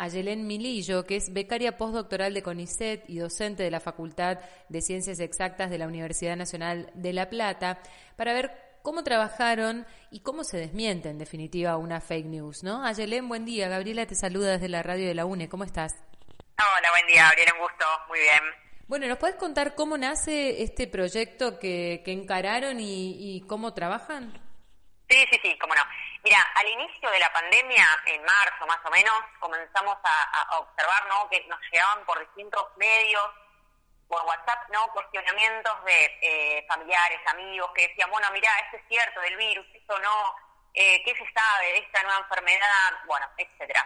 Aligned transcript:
a 0.00 0.08
Yelén 0.08 0.46
Milillo, 0.46 1.04
que 1.04 1.16
es 1.16 1.30
becaria 1.30 1.76
postdoctoral 1.76 2.32
de 2.32 2.42
CONICET 2.42 3.04
y 3.06 3.18
docente 3.18 3.62
de 3.62 3.70
la 3.70 3.80
Facultad 3.80 4.38
de 4.70 4.80
Ciencias 4.80 5.20
Exactas 5.20 5.68
de 5.68 5.76
la 5.76 5.86
Universidad 5.86 6.36
Nacional 6.36 6.90
de 6.94 7.12
La 7.12 7.28
Plata, 7.28 7.80
para 8.16 8.32
ver 8.32 8.50
cómo 8.80 9.04
trabajaron 9.04 9.86
y 10.10 10.20
cómo 10.20 10.42
se 10.42 10.56
desmiente 10.56 11.10
en 11.10 11.18
definitiva 11.18 11.76
una 11.76 12.00
fake 12.00 12.24
news, 12.24 12.62
¿no? 12.62 12.82
Ayelén, 12.82 13.28
buen 13.28 13.44
día. 13.44 13.68
Gabriela 13.68 14.06
te 14.06 14.14
saluda 14.14 14.52
desde 14.52 14.70
la 14.70 14.82
radio 14.82 15.06
de 15.06 15.14
la 15.14 15.26
UNE. 15.26 15.50
¿Cómo 15.50 15.64
estás? 15.64 15.92
Hola, 15.92 16.90
buen 16.92 17.06
día, 17.06 17.24
Gabriela, 17.24 17.52
un 17.56 17.60
gusto. 17.60 17.84
Muy 18.08 18.20
bien. 18.20 18.42
Bueno, 18.88 19.06
¿nos 19.06 19.18
puedes 19.18 19.36
contar 19.36 19.74
cómo 19.74 19.98
nace 19.98 20.62
este 20.62 20.86
proyecto 20.86 21.58
que, 21.58 22.02
encararon 22.06 22.78
y 22.80 23.44
cómo 23.46 23.74
trabajan? 23.74 24.49
Sí, 25.10 25.26
sí, 25.28 25.40
sí, 25.42 25.58
cómo 25.58 25.74
no. 25.74 25.82
Mira, 26.22 26.38
al 26.54 26.68
inicio 26.68 27.10
de 27.10 27.18
la 27.18 27.32
pandemia, 27.32 27.84
en 28.06 28.22
marzo 28.22 28.64
más 28.66 28.78
o 28.84 28.90
menos, 28.90 29.12
comenzamos 29.40 29.98
a, 30.04 30.58
observar 30.58 31.06
¿no? 31.08 31.28
que 31.28 31.44
nos 31.48 31.58
llegaban 31.72 32.04
por 32.04 32.20
distintos 32.20 32.64
medios, 32.76 33.24
por 34.06 34.22
WhatsApp, 34.24 34.68
¿no? 34.70 34.86
cuestionamientos 34.92 35.84
de 35.84 36.18
eh, 36.22 36.66
familiares, 36.68 37.18
amigos, 37.26 37.72
que 37.74 37.88
decían, 37.88 38.08
bueno, 38.10 38.28
mira, 38.32 38.50
esto 38.64 38.76
es 38.76 38.82
cierto 38.88 39.20
del 39.20 39.36
virus, 39.36 39.66
esto 39.74 39.98
no, 39.98 40.36
eh, 40.74 41.02
¿qué 41.04 41.12
se 41.12 41.32
sabe 41.32 41.66
de 41.72 41.78
esta 41.78 42.02
nueva 42.04 42.20
enfermedad? 42.20 42.92
Bueno, 43.06 43.28
etcétera. 43.36 43.84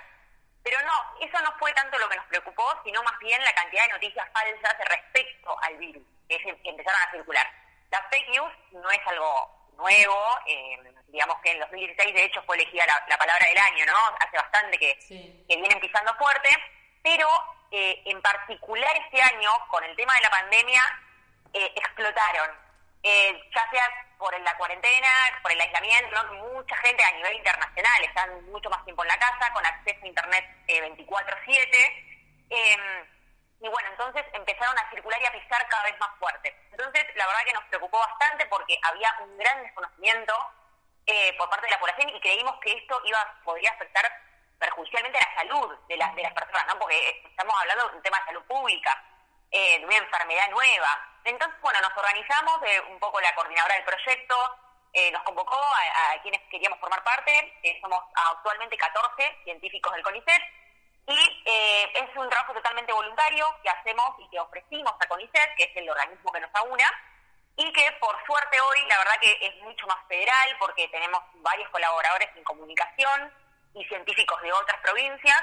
Pero 0.63 0.79
no, 0.83 1.27
eso 1.27 1.41
no 1.41 1.57
fue 1.59 1.73
tanto 1.73 1.99
lo 1.99 2.09
que 2.11 2.17
nos 2.17 2.27
preocupó, 2.27 2.71
sino 2.85 3.03
más 3.03 3.19
bien 3.19 3.43
la 3.43 3.55
cantidad 3.55 3.87
de 3.87 3.93
noticias 3.95 4.29
falsas 4.31 4.77
respecto 4.91 5.57
al 5.63 5.77
virus 5.79 6.05
que 6.29 6.61
empezaron 6.65 7.01
a 7.01 7.11
circular. 7.13 7.51
La 7.91 8.03
fake 8.11 8.29
news 8.29 8.53
no 8.73 8.91
es 8.91 9.01
algo 9.07 9.54
nuevo, 9.77 10.17
eh, 10.47 10.79
digamos 11.09 11.37
que 11.43 11.53
en 11.53 11.61
2016 11.61 12.15
de 12.15 12.25
hecho 12.25 12.43
fue 12.43 12.57
elegida 12.57 12.85
la, 12.87 13.19
palabra 13.19 13.47
del 13.47 13.59
año, 13.59 13.87
¿no? 13.87 13.97
Hace 14.21 14.37
bastante 14.37 14.79
que, 14.79 14.99
que 15.49 15.57
vienen 15.57 15.81
pisando 15.81 16.15
fuerte, 16.15 16.49
pero 17.03 17.29
eh, 17.71 18.03
en 18.07 18.21
particular 18.23 18.97
este 18.97 19.23
año, 19.23 19.51
con 19.69 19.85
el 19.85 19.95
tema 19.97 20.15
de 20.15 20.21
la 20.23 20.31
pandemia, 20.31 20.83
eh, 21.53 21.73
explotaron, 21.77 22.65
ya 23.03 23.71
sea 23.71 24.07
por 24.17 24.39
la 24.41 24.57
cuarentena, 24.57 25.09
por 25.43 25.53
el 25.53 25.61
aislamiento, 25.61 26.25
mucha 26.35 26.77
gente 26.79 27.05
a 27.05 27.13
nivel 27.13 27.35
internacional 27.35 28.03
están 28.03 28.51
mucho 28.51 28.71
más 28.71 28.83
tiempo 28.85 29.03
en 29.03 29.09
la 29.09 29.19
casa, 29.19 29.53
con 29.53 29.67
acceso 29.67 30.01
a 30.03 30.07
Internet 30.07 30.45
24/7 30.67 32.15
y 33.61 33.69
bueno, 33.69 33.89
entonces 33.91 34.25
empezaron 34.33 34.79
a 34.79 34.91
circular 34.91 35.21
y 35.23 35.27
a 35.27 35.33
pisar 35.33 35.67
cada 35.69 35.85
vez 35.85 35.99
más 35.99 36.11
fuerte. 36.19 36.55
Entonces, 36.71 37.05
la 37.15 37.27
verdad 37.27 37.45
que 37.47 37.53
nos 37.53 37.65
preocupó 37.65 37.99
bastante 37.99 38.47
porque 38.47 38.79
había 38.83 39.15
un 39.21 39.39
gran 39.39 39.63
desconocimiento 39.63 40.35
eh, 41.07 41.35
por 41.39 41.49
parte 41.49 41.67
de 41.67 41.73
la 41.73 41.81
población 41.81 42.11
y 42.11 42.21
creímos 42.21 42.59
que 42.61 42.73
esto 42.73 43.01
iba 43.05 43.41
podría 43.45 43.71
afectar 43.71 44.05
perjudicialmente 44.59 45.19
a 45.19 45.29
la 45.29 45.35
salud 45.37 45.79
de, 45.89 45.97
las 45.97 46.15
de 46.15 46.23
las 46.23 46.33
personas, 46.33 46.67
¿no? 46.67 46.79
Porque 46.79 47.23
estamos 47.25 47.55
hablando 47.61 47.89
de 47.89 47.97
un 47.97 48.03
tema 48.03 48.19
de 48.19 48.25
salud 48.27 48.45
pública, 48.45 49.05
eh, 49.51 49.79
de 49.79 49.87
una 49.87 49.97
enfermedad 49.97 50.51
nueva. 50.51 51.19
Entonces, 51.25 51.61
bueno, 51.61 51.81
nos 51.81 51.97
organizamos, 51.97 52.61
eh, 52.67 52.81
un 52.91 52.99
poco 52.99 53.21
la 53.21 53.35
coordinadora 53.35 53.75
del 53.75 53.85
proyecto 53.85 54.37
nos 55.13 55.25
convocó 55.25 55.57
a, 55.57 56.23
quienes 56.23 56.41
queríamos 56.49 56.79
formar 56.79 57.03
parte, 57.03 57.53
somos 57.81 58.01
actualmente 58.31 58.77
14 58.77 59.41
científicos 59.43 59.93
del 59.93 60.05
CONICET, 60.05 60.43
y 61.07 61.43
eh, 61.45 61.93
es 61.95 62.17
un 62.17 62.29
trabajo 62.31 62.55
totalmente 62.55 62.93
voluntario 62.93 63.47
que 63.63 63.69
hacemos 63.69 64.17
y 64.19 64.29
que 64.31 64.41
ofrecimos 64.41 64.93
a 64.99 65.07
CONICET, 65.07 65.55
que 65.57 65.65
es 65.65 65.77
el 65.77 65.89
organismo 65.91 66.33
que 66.33 66.41
nos 66.41 66.55
aúna, 66.55 66.91
y 67.57 67.73
que 67.73 67.93
por 68.01 68.17
suerte 68.27 68.61
hoy 68.61 68.79
la 68.89 68.99
verdad 68.99 69.21
que 69.21 69.39
es 69.41 69.57
mucho 69.63 69.87
más 69.87 69.99
federal 70.09 70.57
porque 70.59 70.89
tenemos 70.89 71.23
varios 71.35 71.69
colaboradores 71.71 72.29
en 72.35 72.45
comunicación 72.45 73.33
y 73.75 73.85
científicos 73.85 74.41
de 74.43 74.53
otras 74.53 74.81
provincias, 74.81 75.43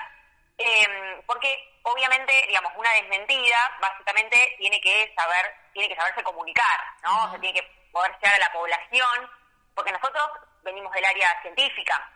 em, 0.58 1.22
porque 1.26 1.80
obviamente, 1.84 2.34
digamos, 2.48 2.72
una 2.76 2.92
desmentida 2.94 3.78
básicamente 3.80 4.56
tiene 4.58 4.82
que 4.82 5.14
saber, 5.16 5.56
tiene 5.74 5.90
que 5.90 5.96
saberse 5.96 6.24
comunicar, 6.24 6.80
¿no? 7.04 7.26
O 7.26 7.30
sea, 7.30 7.40
tiene 7.40 7.60
que 7.60 7.68
poder 7.92 8.12
llegar 8.20 8.36
a 8.36 8.46
la 8.46 8.52
población, 8.52 9.32
porque 9.76 9.92
nosotros 9.92 10.26
venimos 10.64 10.92
del 10.94 11.06
área 11.06 11.42
científica, 11.42 12.12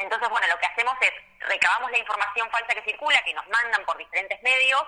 entonces, 0.00 0.28
bueno, 0.30 0.46
lo 0.46 0.58
que 0.58 0.66
hacemos 0.66 0.96
es 1.02 1.12
recabamos 1.40 1.90
la 1.90 1.98
información 1.98 2.50
falsa 2.50 2.74
que 2.74 2.82
circula, 2.82 3.22
que 3.22 3.34
nos 3.34 3.46
mandan 3.48 3.84
por 3.84 3.98
diferentes 3.98 4.42
medios, 4.42 4.82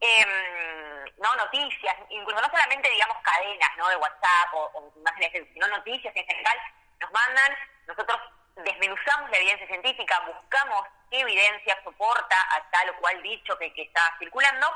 em, 0.00 1.04
no 1.18 1.34
noticias, 1.36 1.94
incluso 2.08 2.40
no 2.40 2.48
solamente, 2.48 2.88
digamos, 2.88 3.18
cadenas 3.22 3.70
¿no? 3.76 3.88
de 3.88 3.96
WhatsApp 3.96 4.54
o, 4.54 4.92
imágenes, 4.96 5.46
sino 5.52 5.68
noticias 5.68 6.14
en 6.16 6.26
general, 6.26 6.58
nos 7.00 7.12
mandan, 7.12 7.56
nosotros 7.86 8.18
desmenuzamos 8.56 9.30
la 9.30 9.36
evidencia 9.36 9.66
científica, 9.66 10.20
buscamos 10.20 10.86
qué 11.10 11.20
evidencia 11.20 11.78
soporta 11.84 12.36
a 12.56 12.70
tal 12.70 12.90
o 12.90 12.96
cual 12.96 13.22
dicho 13.22 13.58
que, 13.58 13.72
está 13.76 14.16
circulando, 14.18 14.72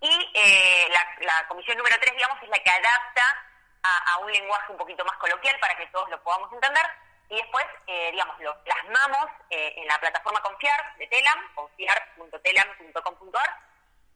y 0.00 0.30
eh, 0.34 0.88
la, 1.20 1.46
comisión 1.48 1.76
número 1.76 1.96
3, 2.00 2.14
digamos, 2.14 2.42
es 2.42 2.48
la 2.48 2.58
que 2.58 2.70
adapta 2.70 3.44
a 3.82 4.18
un 4.18 4.30
lenguaje 4.30 4.72
un 4.72 4.78
poquito 4.78 5.04
más 5.04 5.16
coloquial 5.16 5.58
para 5.60 5.74
que 5.76 5.86
todos 5.86 6.08
lo 6.10 6.22
podamos 6.22 6.52
entender, 6.52 6.84
y 7.30 7.36
después, 7.36 7.66
eh, 7.86 8.10
digamos, 8.10 8.38
lo 8.40 8.62
plasmamos 8.64 9.26
eh, 9.50 9.74
en 9.76 9.86
la 9.86 9.98
plataforma 9.98 10.40
Confiar 10.40 10.96
de 10.96 11.06
Telam, 11.08 11.54
confiar.telam.com.ar, 11.54 13.60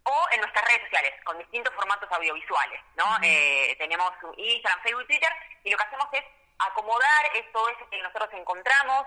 o 0.04 0.26
en 0.32 0.40
nuestras 0.40 0.64
redes 0.66 0.82
sociales, 0.82 1.12
con 1.24 1.38
distintos 1.38 1.74
formatos 1.74 2.10
audiovisuales, 2.10 2.80
¿no? 2.96 3.04
Eh, 3.22 3.76
tenemos 3.78 4.10
Instagram, 4.36 4.82
Facebook, 4.82 5.06
Twitter, 5.06 5.32
y 5.62 5.70
lo 5.70 5.76
que 5.76 5.84
hacemos 5.84 6.08
es 6.12 6.24
acomodar 6.58 7.30
todo 7.52 7.68
eso 7.68 7.88
que 7.90 8.02
nosotros 8.02 8.30
encontramos 8.32 9.06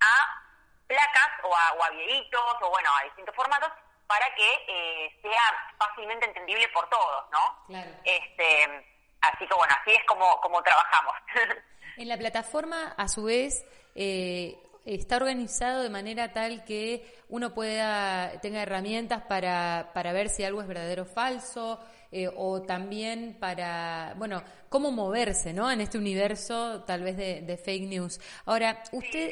a 0.00 0.42
placas 0.86 1.30
o 1.42 1.54
a, 1.54 1.72
o 1.72 1.92
videitos, 1.92 2.56
o 2.60 2.70
bueno, 2.70 2.90
a 2.98 3.04
distintos 3.04 3.34
formatos, 3.34 3.70
para 4.06 4.32
que 4.36 5.18
sea 5.20 5.68
fácilmente 5.78 6.26
entendible 6.26 6.68
por 6.68 6.88
todos, 6.88 7.24
¿no? 7.32 7.64
Claro. 7.66 7.90
Este, 8.04 8.86
así 9.20 9.46
que 9.46 9.54
bueno, 9.54 9.74
así 9.80 9.92
es 9.92 10.04
como, 10.04 10.40
como 10.40 10.62
trabajamos. 10.62 11.16
En 11.96 12.08
la 12.08 12.18
plataforma, 12.18 12.88
a 12.96 13.08
su 13.08 13.22
vez, 13.22 13.64
eh, 13.94 14.58
está 14.84 15.16
organizado 15.16 15.82
de 15.82 15.88
manera 15.88 16.32
tal 16.32 16.62
que 16.64 17.04
uno 17.30 17.54
pueda 17.54 18.38
tenga 18.42 18.62
herramientas 18.62 19.22
para, 19.22 19.90
para 19.94 20.12
ver 20.12 20.28
si 20.28 20.44
algo 20.44 20.60
es 20.60 20.68
verdadero 20.68 21.04
o 21.04 21.06
falso, 21.06 21.80
eh, 22.12 22.28
o 22.36 22.60
también 22.62 23.38
para, 23.40 24.14
bueno, 24.18 24.42
cómo 24.68 24.92
moverse, 24.92 25.54
¿no? 25.54 25.70
En 25.70 25.80
este 25.80 25.96
universo, 25.96 26.84
tal 26.86 27.02
vez, 27.02 27.16
de, 27.16 27.56
fake 27.56 27.88
news. 27.88 28.20
Ahora, 28.44 28.82
usted, 28.92 29.30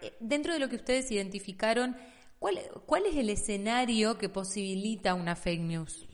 eh, 0.00 0.14
dentro 0.20 0.52
de 0.52 0.60
lo 0.60 0.68
que 0.68 0.76
ustedes 0.76 1.10
identificaron, 1.10 1.96
¿cuál, 2.38 2.60
¿cuál 2.86 3.06
es 3.06 3.16
el 3.16 3.28
escenario 3.28 4.16
que 4.18 4.28
posibilita 4.28 5.14
una 5.14 5.34
fake 5.34 5.62
news? 5.62 6.06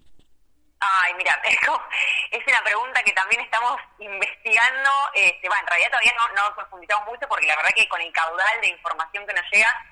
Ay, 0.81 1.13
mira, 1.15 1.39
es 2.31 2.47
una 2.47 2.65
pregunta 2.65 3.03
que 3.03 3.13
también 3.13 3.43
estamos 3.43 3.79
investigando. 3.99 4.91
Este, 5.13 5.47
bueno, 5.47 5.63
en 5.63 5.67
realidad 5.67 5.91
todavía 5.91 6.15
no, 6.17 6.29
no 6.29 6.55
profundizamos 6.55 7.07
mucho 7.07 7.29
porque 7.29 7.47
la 7.47 7.57
verdad 7.57 7.71
que 7.77 7.89
con 7.89 8.01
el 8.01 8.11
caudal 8.13 8.61
de 8.63 8.69
información 8.69 9.27
que 9.27 9.35
nos 9.35 9.51
llega, 9.51 9.87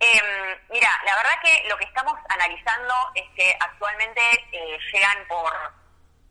eh, 0.00 0.60
mira, 0.70 0.88
la 1.04 1.14
verdad 1.14 1.40
que 1.44 1.68
lo 1.68 1.78
que 1.78 1.84
estamos 1.84 2.18
analizando 2.28 2.94
es 3.14 3.28
que 3.36 3.56
actualmente 3.60 4.20
eh, 4.50 4.78
llegan 4.92 5.28
por, 5.28 5.52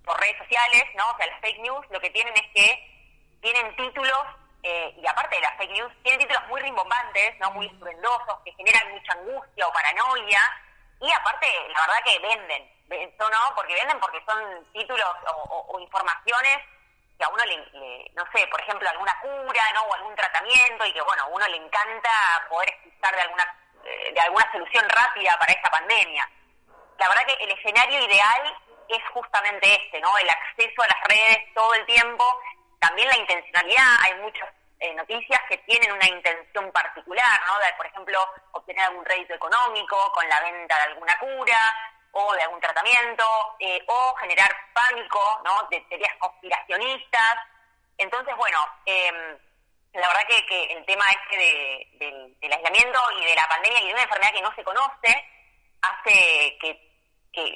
por 0.04 0.20
redes 0.20 0.38
sociales, 0.40 0.84
¿no? 0.96 1.10
O 1.10 1.16
sea, 1.16 1.28
las 1.28 1.40
fake 1.40 1.60
news 1.60 1.86
lo 1.90 2.02
que 2.02 2.10
tienen 2.10 2.34
es 2.36 2.48
que 2.54 3.38
tienen 3.42 3.74
títulos, 3.78 4.26
eh, 4.64 4.94
y 5.02 5.08
aparte 5.08 5.38
de 5.38 5.42
las 5.42 5.56
fake 5.56 5.72
news, 5.72 5.94
tienen 6.04 6.20
títulos 6.20 6.48
muy 6.50 6.60
rimbombantes, 6.60 7.40
¿no? 7.40 7.52
Muy 7.52 7.68
estruendosos, 7.68 8.40
que 8.44 8.52
generan 8.56 8.92
mucha 8.92 9.14
angustia 9.14 9.68
o 9.68 9.72
paranoia, 9.72 10.42
y 11.00 11.10
aparte, 11.10 11.48
la 11.70 11.80
verdad 11.80 12.04
que 12.04 12.20
venden 12.20 12.71
eso 12.91 13.29
no, 13.29 13.56
porque 13.56 13.74
venden 13.74 14.00
porque 14.00 14.24
son 14.25 14.66
títulos 14.74 15.07
o, 15.68 15.79
informaciones 15.79 16.59
que 17.18 17.24
a 17.24 17.29
uno 17.29 17.44
le, 17.46 18.12
no 18.13 18.25
sé, 18.34 18.47
por 18.47 18.62
ejemplo, 18.62 18.90
alguna 18.90 19.18
cura, 19.22 19.63
¿no? 19.74 19.84
O 19.84 19.94
algún 19.94 20.16
tratamiento 20.16 20.85
y 20.85 20.94
que, 20.94 21.02
bueno, 21.02 21.24
a 21.24 21.28
uno 21.28 21.47
le 21.47 21.57
encanta 21.57 22.46
poder 22.50 22.69
escuchar 22.69 23.16
de 23.16 23.22
alguna, 23.22 23.56
eh, 23.84 24.12
de 24.13 24.19
alguna 24.22 24.52
solución 24.52 24.88
rápida 24.90 25.35
para 25.40 25.53
esta 25.53 25.69
pandemia. 25.69 26.29
La 26.97 27.08
verdad 27.08 27.26
que 27.26 27.43
el 27.43 27.52
escenario 27.52 27.99
ideal 27.99 28.58
es 28.88 29.02
justamente 29.14 29.73
este, 29.73 29.99
¿no? 30.02 30.17
El 30.17 30.29
acceso 30.29 30.82
a 30.82 30.87
las 30.87 31.03
redes 31.08 31.53
todo 31.53 31.73
el 31.73 31.85
tiempo, 31.85 32.23
también 32.79 33.08
la 33.08 33.17
intencionalidad, 33.17 33.96
hay 34.03 34.16
muchas 34.16 34.49
eh, 34.79 34.94
noticias 34.96 35.40
que 35.47 35.58
tienen 35.59 35.91
una 35.91 36.08
intención 36.08 36.72
particular, 36.72 37.40
¿no? 37.46 37.59
De, 37.59 37.73
por 37.78 37.85
ejemplo, 37.85 38.17
obtener 38.52 38.84
algún 38.85 39.05
rédito 39.05 39.35
económico 39.35 40.11
con 40.11 40.28
la 40.28 40.40
venta 40.41 40.76
de 40.76 40.84
alguna 40.91 41.17
cura, 41.20 41.58
o 42.11 42.34
de 42.34 42.41
algún 42.41 42.59
tratamiento, 42.59 43.25
eh, 43.59 43.84
o 43.87 44.16
generar 44.16 44.49
pánico, 44.73 45.41
¿no? 45.46 45.67
De 45.69 45.79
teorías 45.81 46.16
conspiracionistas. 46.17 47.35
Entonces, 47.97 48.35
bueno, 48.35 48.58
em, 48.85 49.37
la 49.93 50.08
verdad 50.08 50.28
que, 50.28 50.63
el 50.73 50.85
tema 50.85 51.05
este 51.09 51.87
del 51.99 52.53
aislamiento 52.53 52.99
y 53.19 53.25
de 53.25 53.35
la 53.35 53.47
pandemia 53.47 53.81
y 53.81 53.87
de 53.87 53.93
una 53.93 54.03
enfermedad 54.03 54.34
que 54.34 54.41
no 54.41 54.55
se 54.55 54.63
conoce 54.63 55.29
hace 55.81 56.58
que, 56.59 56.87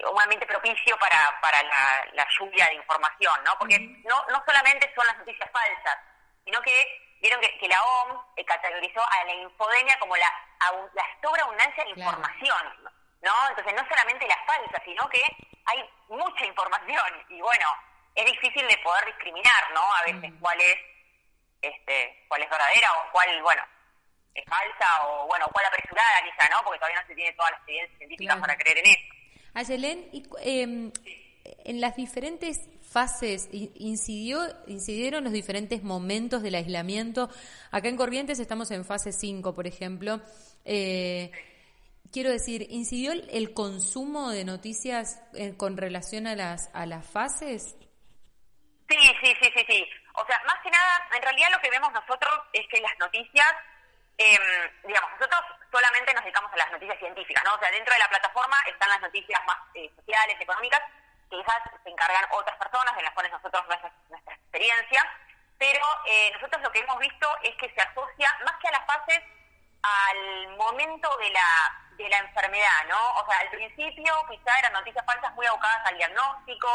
un 0.09 0.21
ambiente 0.21 0.45
propicio 0.45 0.97
para, 0.97 1.37
para 1.41 1.61
la, 1.63 2.27
lluvia 2.39 2.65
de 2.67 2.75
información, 2.75 3.43
¿no? 3.43 3.57
Porque 3.59 3.77
no, 3.79 4.25
no 4.29 4.41
solamente 4.45 4.91
son 4.95 5.05
las 5.05 5.17
noticias 5.17 5.49
falsas, 5.51 5.97
sino 6.45 6.61
que 6.61 7.17
vieron 7.21 7.41
que, 7.41 7.67
la 7.67 7.83
OMS 7.83 8.45
categorizó 8.45 9.01
a 9.01 9.23
la 9.25 9.33
infodemia 9.33 9.99
como 9.99 10.15
la, 10.15 10.31
la 10.93 11.03
sobreabundancia 11.21 11.83
de 11.83 11.89
información. 11.89 12.91
Falsa, 14.45 14.81
sino 14.85 15.07
que 15.09 15.21
hay 15.65 15.83
mucha 16.09 16.45
información 16.45 17.25
y 17.29 17.41
bueno, 17.41 17.67
es 18.15 18.25
difícil 18.25 18.67
de 18.67 18.77
poder 18.77 19.05
discriminar, 19.05 19.63
¿no? 19.73 19.81
A 19.81 20.03
veces 20.03 20.31
mm. 20.31 20.39
cuál 20.39 20.61
es 20.61 20.75
este, 21.61 22.25
cuál 22.27 22.43
es 22.43 22.49
verdadera 22.49 22.87
o 22.93 23.11
cuál, 23.11 23.41
bueno, 23.41 23.61
es 24.33 24.43
falsa 24.45 25.07
o 25.07 25.27
bueno, 25.27 25.47
cuál 25.51 25.65
apresurada 25.65 26.21
quizá, 26.23 26.49
¿no? 26.49 26.63
Porque 26.63 26.79
todavía 26.79 27.01
no 27.01 27.07
se 27.07 27.15
tiene 27.15 27.33
todas 27.33 27.51
las 27.51 27.61
evidencias 27.67 27.97
científicas 27.97 28.39
para 28.39 28.57
creer 28.57 28.77
en 28.79 28.85
eso. 28.85 29.15
Ayelen, 29.53 30.09
eh, 30.41 30.91
en 31.63 31.81
las 31.81 31.95
diferentes 31.95 32.69
fases 32.81 33.49
incidió, 33.51 34.41
incidieron 34.67 35.23
los 35.23 35.33
diferentes 35.33 35.83
momentos 35.83 36.43
del 36.43 36.55
aislamiento. 36.55 37.29
Acá 37.71 37.87
en 37.87 37.97
Corrientes 37.97 38.39
estamos 38.39 38.69
en 38.71 38.85
fase 38.85 39.11
5, 39.11 39.53
por 39.53 39.65
ejemplo. 39.65 40.21
Eh, 40.65 41.31
quiero 42.15 42.31
decir, 42.31 42.65
¿incidió 42.69 43.11
el, 43.11 43.53
consumo 43.53 44.31
de 44.31 44.45
noticias 44.45 45.19
eh, 45.35 45.57
con 45.57 45.75
relación 45.75 46.27
a 46.27 46.35
las, 46.35 46.71
a 46.73 46.85
las 46.85 47.03
fases? 47.03 47.75
Sí, 48.87 48.97
sí, 49.19 49.35
sí, 49.41 49.51
sí, 49.53 49.65
sí. 49.67 49.89
O 50.13 50.25
sea, 50.25 50.39
más 50.47 50.55
que 50.63 50.71
nada, 50.71 51.09
en 51.13 51.21
realidad 51.21 51.49
lo 51.51 51.59
que 51.59 51.69
vemos 51.69 51.91
nosotros 51.91 52.31
es 52.53 52.65
que 52.71 52.79
las 52.79 52.97
noticias, 52.99 53.51
eh, 54.17 54.39
digamos, 54.87 55.11
nosotros 55.19 55.41
solamente 55.69 56.13
nos 56.13 56.23
dedicamos 56.23 56.53
a 56.53 56.55
las 56.55 56.71
noticias 56.71 56.97
científicas, 56.99 57.43
¿no? 57.43 57.53
O 57.53 57.59
sea, 57.59 57.69
dentro 57.69 57.93
de 57.93 57.99
la 57.99 58.07
plataforma 58.07 58.55
están 58.65 58.87
las 58.87 59.01
noticias 59.01 59.41
más 59.45 59.57
eh, 59.73 59.91
sociales, 59.97 60.37
económicas, 60.39 60.79
que 61.29 61.35
quizás 61.35 61.59
se 61.83 61.89
encargan 61.89 62.23
otras 62.31 62.55
personas, 62.55 62.95
de 62.95 63.03
las 63.03 63.11
cuales 63.11 63.33
nosotros 63.33 63.67
nuestra, 63.67 63.91
nuestra 64.07 64.35
experiencia, 64.35 65.03
pero 65.57 65.83
eh, 66.07 66.31
nosotros 66.31 66.61
lo 66.63 66.71
que 66.71 66.79
hemos 66.79 66.97
visto 66.97 67.27
es 67.43 67.53
que 67.57 67.67
se 67.75 67.81
asocia 67.81 68.31
más 68.45 68.55
que 68.61 68.69
a 68.69 68.71
las 68.71 68.85
fases 68.87 69.19
al 69.83 70.55
momento 70.55 71.09
de 71.17 71.29
la 71.31 71.84
de 71.97 72.09
la 72.09 72.17
enfermedad, 72.17 72.85
¿no? 72.89 73.13
O 73.21 73.25
sea, 73.25 73.39
al 73.39 73.49
principio 73.49 74.13
quizá 74.29 74.59
eran 74.59 74.73
noticias 74.73 75.05
falsas 75.05 75.33
muy 75.35 75.45
abocadas 75.45 75.85
al 75.85 75.97
diagnóstico, 75.97 76.69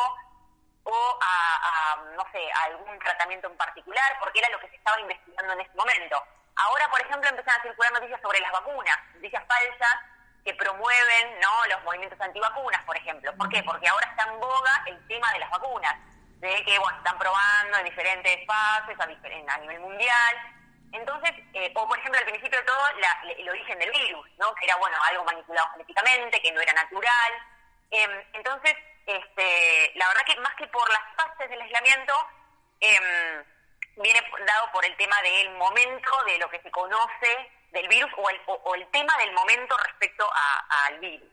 o 0.85 1.19
a, 1.21 1.97
no 2.17 2.25
sé, 2.33 2.41
a 2.53 2.65
algún 2.65 2.99
tratamiento 2.99 3.49
en 3.49 3.57
particular, 3.57 4.17
porque 4.19 4.39
era 4.39 4.49
lo 4.51 4.61
que 4.61 4.69
se 4.69 4.77
estaba 4.77 5.01
investigando 5.01 5.53
en 5.53 5.61
ese 5.61 5.75
momento. 5.75 6.23
Ahora, 6.57 6.89
por 6.91 7.01
ejemplo, 7.01 7.29
empiezan 7.29 7.61
a 7.61 7.63
circular 7.63 7.93
noticias 7.93 8.21
sobre 8.21 8.41
las 8.41 8.53
vacunas, 8.53 8.97
noticias 9.15 9.43
falsas 9.47 9.95
que 10.45 10.55
promueven 10.55 11.41
¿no? 11.41 11.67
los 11.67 11.83
movimientos 11.85 12.21
antivacunas, 12.21 12.83
por 12.85 12.97
ejemplo. 12.97 13.35
¿Por 13.37 13.49
qué? 13.49 13.63
Porque 13.63 13.89
ahora 13.89 14.07
está 14.09 14.31
en 14.31 14.41
boga 14.41 14.83
el 14.87 15.07
tema 15.07 15.33
de 15.33 15.39
las 15.39 15.51
vacunas, 15.51 15.95
de 16.39 16.65
que 16.65 16.79
bueno, 16.79 16.97
están 16.99 17.19
probando 17.19 17.79
en 17.79 17.85
diferentes 17.85 18.47
fases 18.47 18.99
a, 18.99 19.55
a 19.55 19.59
nivel 19.59 19.81
mundial. 19.81 20.37
Entonces, 20.93 21.33
eh, 21.53 21.73
o 21.77 21.87
por 21.87 21.99
principio 22.51 22.61
de 22.61 22.67
todo, 22.67 23.39
el 23.39 23.49
origen 23.49 23.79
del 23.79 23.91
virus, 23.91 24.27
¿no? 24.39 24.55
que 24.55 24.65
era 24.65 24.77
bueno 24.77 24.97
algo 25.09 25.25
manipulado 25.25 25.71
genéticamente, 25.73 26.43
que 26.43 26.53
no 26.53 26.61
era 26.61 26.73
natural. 26.73 27.33
Em, 27.91 28.25
entonces, 28.33 28.75
este, 29.07 29.93
la 29.95 30.09
verdad 30.09 30.25
que 30.27 30.41
más 30.41 30.55
que 30.57 30.67
por 30.69 30.89
las 30.91 31.03
fases 31.17 31.49
del 31.49 31.61
aislamiento, 31.61 32.13
em, 32.81 33.45
viene 33.97 34.21
dado 34.47 34.73
por 34.73 34.85
el 34.85 34.97
tema 34.97 35.21
del 35.23 35.51
momento 35.57 36.11
de 36.27 36.39
lo 36.39 36.49
que 36.51 36.61
se 36.61 36.71
conoce 36.71 37.51
del 37.73 37.89
virus 37.89 38.11
o 38.17 38.31
el, 38.31 38.41
o, 38.47 38.75
el 38.75 38.87
tema 38.91 39.13
del 39.19 39.33
momento 39.33 39.77
respecto 39.79 40.29
al 40.87 40.99
virus. 40.99 41.31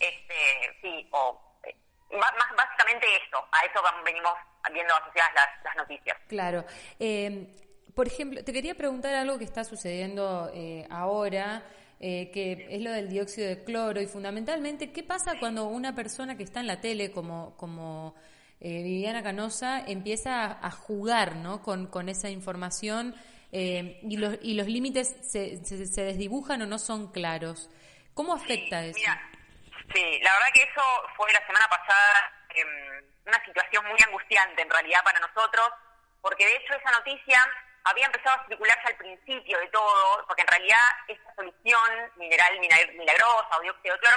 este, 0.00 0.78
sí, 0.80 1.08
o 1.12 1.58
eh, 1.62 1.76
más, 2.10 2.32
básicamente 2.56 3.06
eso, 3.16 3.46
a 3.52 3.64
eso 3.64 3.80
venimos 4.04 4.34
viendo 4.72 4.94
asociadas 4.96 5.32
las, 5.34 5.64
las 5.64 5.76
noticias. 5.76 6.18
Claro. 6.28 6.64
Eh, 6.98 7.46
por 7.94 8.06
ejemplo, 8.06 8.42
te 8.44 8.52
quería 8.52 8.74
preguntar 8.74 9.14
algo 9.14 9.38
que 9.38 9.44
está 9.44 9.64
sucediendo 9.64 10.50
eh, 10.54 10.86
ahora 10.90 11.62
eh, 12.04 12.32
que 12.32 12.66
es 12.68 12.82
lo 12.82 12.90
del 12.90 13.08
dióxido 13.08 13.46
de 13.46 13.62
cloro 13.62 14.00
y 14.00 14.08
fundamentalmente, 14.08 14.90
¿qué 14.90 15.04
pasa 15.04 15.38
cuando 15.38 15.66
una 15.66 15.94
persona 15.94 16.36
que 16.36 16.42
está 16.42 16.58
en 16.58 16.66
la 16.66 16.80
tele 16.80 17.12
como, 17.12 17.56
como 17.56 18.16
eh, 18.60 18.82
Viviana 18.82 19.22
Canosa 19.22 19.84
empieza 19.86 20.50
a, 20.50 20.70
jugar 20.72 21.36
¿no? 21.36 21.62
con, 21.62 21.86
con 21.86 22.08
esa 22.08 22.28
información 22.28 23.14
eh, 23.52 24.00
y, 24.02 24.16
los, 24.16 24.36
y 24.42 24.54
los 24.54 24.66
límites 24.66 25.14
se, 25.22 25.64
se, 25.64 26.02
desdibujan 26.02 26.62
o 26.62 26.66
no 26.66 26.80
son 26.80 27.12
claros? 27.12 27.70
¿Cómo 28.14 28.34
afecta 28.34 28.84
eso? 28.84 28.98
Mira, 28.98 29.22
sí, 29.94 30.18
la 30.22 30.32
verdad 30.32 30.48
que 30.54 30.62
eso 30.62 30.82
fue 31.16 31.32
la 31.32 31.46
semana 31.46 31.68
pasada 31.68 32.32
em, 32.56 33.04
una 33.26 33.44
situación 33.44 33.84
muy 33.86 33.98
angustiante 34.04 34.60
en 34.60 34.70
realidad 34.70 35.04
para 35.04 35.20
nosotros, 35.20 35.68
porque 36.20 36.44
de 36.46 36.56
hecho 36.56 36.74
esa 36.74 36.90
noticia 36.90 37.40
había 37.84 38.06
empezado 38.06 38.40
a 38.40 38.46
circularse 38.46 38.88
al 38.88 38.96
principio 38.96 39.58
de 39.58 39.68
todo, 39.68 40.24
porque 40.26 40.42
en 40.42 40.48
realidad 40.48 40.88
esta 41.08 41.34
solución 41.34 42.12
mineral 42.16 42.58
milagrosa 42.60 43.58
o 43.58 43.60
dióxido 43.60 43.94
de 43.94 44.00
cloro 44.00 44.16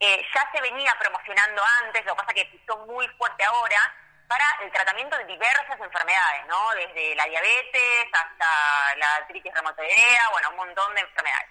eh, 0.00 0.26
ya 0.34 0.50
se 0.52 0.60
venía 0.62 0.94
promocionando 0.98 1.62
antes, 1.84 2.04
lo 2.06 2.14
que 2.14 2.22
pasa 2.22 2.34
que 2.34 2.46
pisó 2.46 2.76
muy 2.86 3.06
fuerte 3.18 3.44
ahora, 3.44 3.94
para 4.26 4.44
el 4.62 4.70
tratamiento 4.72 5.18
de 5.18 5.24
diversas 5.24 5.78
enfermedades, 5.78 6.46
¿no? 6.46 6.70
Desde 6.70 7.14
la 7.16 7.24
diabetes 7.24 8.06
hasta 8.12 8.94
la 8.96 9.16
artritis 9.16 9.52
reumatoidea, 9.52 10.28
bueno, 10.30 10.50
un 10.50 10.56
montón 10.56 10.94
de 10.94 11.00
enfermedades. 11.00 11.48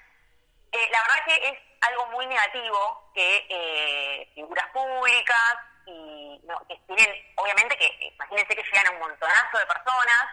Eh, 0.72 0.88
la 0.92 1.02
verdad 1.02 1.26
que 1.26 1.50
es 1.50 1.60
algo 1.82 2.08
muy 2.08 2.26
negativo 2.26 3.12
que 3.14 3.46
eh, 3.50 4.32
figuras 4.34 4.68
públicas 4.70 5.56
y 5.86 6.42
que 6.68 6.78
tienen, 6.88 7.34
obviamente 7.36 7.78
que, 7.78 8.08
imagínense 8.16 8.56
que 8.56 8.64
llegan 8.64 8.88
a 8.88 8.92
un 8.92 9.00
montonazo 9.00 9.58
de 9.58 9.66
personas, 9.66 10.26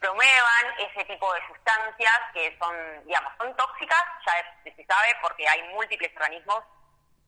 promuevan 0.00 0.66
ese 0.78 1.04
tipo 1.04 1.32
de 1.34 1.46
sustancias 1.46 2.20
que 2.32 2.56
son, 2.58 2.74
digamos, 3.04 3.32
son 3.38 3.54
tóxicas, 3.54 4.02
ya 4.26 4.32
se 4.64 4.84
sabe 4.84 5.16
porque 5.20 5.46
hay 5.46 5.62
múltiples 5.74 6.10
organismos 6.16 6.64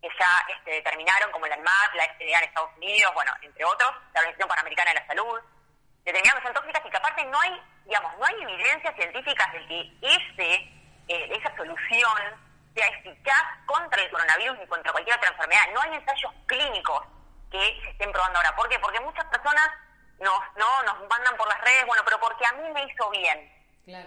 que 0.00 0.08
ya 0.18 0.44
este, 0.48 0.70
determinaron, 0.72 1.30
como 1.30 1.46
la 1.46 1.54
ANMAT, 1.54 1.94
la 1.94 2.04
FDA 2.14 2.38
en 2.38 2.44
Estados 2.44 2.70
Unidos, 2.76 3.14
bueno, 3.14 3.32
entre 3.42 3.64
otros, 3.64 3.92
la 4.14 4.20
Organización 4.20 4.48
Panamericana 4.48 4.90
de 4.90 5.00
la 5.00 5.06
Salud, 5.06 5.40
determinaron 6.04 6.40
que 6.40 6.46
son 6.48 6.54
tóxicas 6.54 6.82
y 6.84 6.90
que 6.90 6.96
aparte 6.96 7.24
no 7.26 7.40
hay, 7.40 7.62
digamos, 7.84 8.18
no 8.18 8.26
hay 8.26 8.42
evidencias 8.42 8.94
científicas 8.96 9.52
de 9.52 9.66
que 9.68 9.92
ese, 10.00 10.54
eh, 11.08 11.38
esa 11.38 11.56
solución 11.56 12.52
sea 12.74 12.88
eficaz 12.88 13.42
contra 13.66 14.02
el 14.02 14.10
coronavirus 14.10 14.58
ni 14.58 14.66
contra 14.66 14.92
cualquier 14.92 15.16
otra 15.16 15.28
enfermedad. 15.28 15.62
No 15.74 15.82
hay 15.82 15.94
ensayos 15.94 16.32
clínicos 16.46 17.06
que 17.50 17.80
se 17.84 17.90
estén 17.90 18.10
probando 18.10 18.38
ahora. 18.38 18.56
¿Por 18.56 18.68
qué? 18.70 18.78
Porque 18.78 18.98
muchas 19.00 19.26
personas 19.26 19.68
nos, 20.22 20.40
no, 20.56 20.82
nos 20.84 21.08
mandan 21.08 21.36
por 21.36 21.48
las 21.48 21.60
redes, 21.60 21.86
bueno, 21.86 22.02
pero 22.04 22.18
porque 22.20 22.46
a 22.46 22.52
mí 22.52 22.70
me 22.70 22.84
hizo 22.84 23.10
bien. 23.10 23.52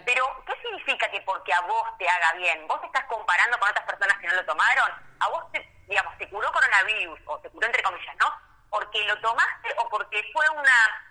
Pero, 0.06 0.42
¿qué 0.46 0.54
significa 0.62 1.10
que 1.10 1.20
porque 1.20 1.52
a 1.52 1.60
vos 1.62 1.86
te 1.98 2.08
haga 2.08 2.32
bien? 2.32 2.66
¿Vos 2.66 2.80
estás 2.82 3.04
comparando 3.04 3.58
con 3.58 3.68
otras 3.68 3.84
personas 3.84 4.16
que 4.18 4.26
no 4.26 4.34
lo 4.34 4.46
tomaron? 4.46 4.90
¿A 5.20 5.28
vos, 5.28 5.52
te, 5.52 5.68
digamos, 5.86 6.16
te 6.16 6.28
curó 6.30 6.50
coronavirus, 6.50 7.20
o 7.26 7.38
te 7.40 7.50
curó 7.50 7.66
entre 7.66 7.82
comillas, 7.82 8.16
¿no? 8.16 8.26
¿Porque 8.70 9.04
lo 9.04 9.20
tomaste 9.20 9.74
o 9.76 9.88
porque 9.90 10.22
fue 10.32 10.48
una 10.48 11.04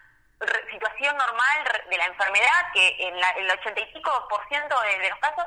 situación 0.72 1.16
normal 1.16 1.84
de 1.90 1.98
la 1.98 2.06
enfermedad 2.06 2.72
que 2.74 3.08
en 3.08 3.16
el 3.16 3.50
85% 3.52 4.28
por 4.28 4.48
ciento 4.48 4.82
de, 4.82 5.10
los 5.10 5.20
casos 5.20 5.46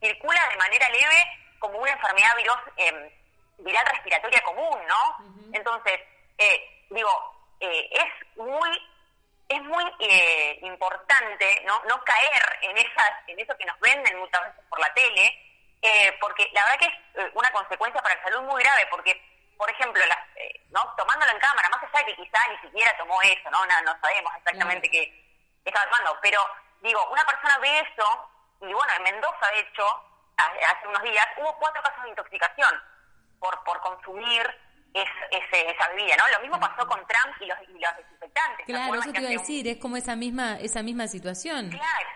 circula 0.00 0.48
de 0.48 0.56
manera 0.56 0.88
leve 0.90 1.24
como 1.58 1.78
una 1.78 1.92
enfermedad 1.92 2.36
viros, 2.36 2.58
em, 2.76 3.10
viral 3.58 3.86
respiratoria 3.86 4.42
común, 4.42 4.78
¿no? 4.86 5.52
Entonces, 5.52 6.00
eh, 6.36 6.86
digo, 6.90 7.10
eh, 7.60 7.88
es 7.92 8.36
muy 8.36 8.70
es 9.48 9.62
muy 9.62 9.84
eh, 10.00 10.58
importante 10.62 11.62
¿no? 11.66 11.80
no 11.88 12.02
caer 12.04 12.58
en 12.62 12.76
esas 12.78 13.12
en 13.28 13.38
eso 13.38 13.56
que 13.56 13.64
nos 13.64 13.78
venden 13.80 14.18
muchas 14.18 14.42
veces 14.42 14.64
por 14.68 14.80
la 14.80 14.92
tele 14.94 15.38
eh, 15.82 16.16
porque 16.20 16.48
la 16.52 16.62
verdad 16.64 16.78
que 16.80 16.86
es 16.86 17.24
eh, 17.24 17.30
una 17.34 17.50
consecuencia 17.52 18.02
para 18.02 18.16
la 18.16 18.22
salud 18.24 18.42
muy 18.42 18.62
grave 18.62 18.86
porque 18.90 19.14
por 19.56 19.70
ejemplo 19.70 20.02
las, 20.06 20.18
no 20.70 20.82
tomándolo 20.96 21.30
en 21.30 21.38
cámara 21.38 21.68
más 21.68 21.82
allá 21.82 22.04
de 22.04 22.06
que 22.06 22.22
quizá 22.22 22.38
ni 22.50 22.58
siquiera 22.58 22.96
tomó 22.98 23.22
eso 23.22 23.50
no 23.50 23.64
no, 23.66 23.82
no 23.82 24.00
sabemos 24.00 24.32
exactamente 24.36 24.90
qué 24.90 25.12
estaba 25.64 25.86
tomando 25.86 26.18
pero 26.20 26.40
digo 26.82 27.08
una 27.10 27.24
persona 27.24 27.58
ve 27.58 27.78
eso 27.78 28.30
y 28.62 28.72
bueno 28.72 28.92
en 28.96 29.02
Mendoza 29.04 29.50
de 29.52 29.60
hecho 29.60 29.86
hace 30.36 30.88
unos 30.88 31.02
días 31.02 31.26
hubo 31.36 31.56
cuatro 31.58 31.82
casos 31.82 32.02
de 32.02 32.10
intoxicación 32.10 32.82
por 33.38 33.62
por 33.62 33.80
consumir 33.80 34.65
es, 34.94 35.08
esa 35.30 35.88
bebida, 35.88 36.16
¿no? 36.16 36.28
Lo 36.28 36.40
mismo 36.40 36.60
pasó 36.60 36.86
con 36.86 36.98
Trump 37.06 37.36
y 37.40 37.46
los, 37.46 37.58
y 37.68 37.78
los 37.78 37.96
desinfectantes. 37.96 38.66
Claro, 38.66 38.94
eso 38.94 39.12
te 39.12 39.20
iba 39.20 39.28
a 39.28 39.32
decir, 39.32 39.68
es 39.68 39.78
como 39.78 39.96
esa 39.96 40.16
misma, 40.16 40.58
esa 40.60 40.82
misma 40.82 41.08
situación. 41.08 41.70
Claro, 41.70 42.08